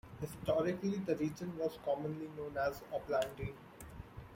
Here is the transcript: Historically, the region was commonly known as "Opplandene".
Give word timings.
Historically, 0.19 0.95
the 0.97 1.15
region 1.17 1.55
was 1.59 1.77
commonly 1.85 2.27
known 2.35 2.57
as 2.57 2.81
"Opplandene". 2.91 3.53